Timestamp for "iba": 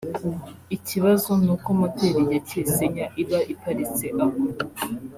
3.21-3.39